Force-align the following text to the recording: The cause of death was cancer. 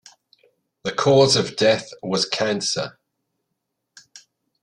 The 0.81 0.93
cause 0.93 1.35
of 1.35 1.55
death 1.55 1.91
was 2.01 2.25
cancer. 2.25 2.97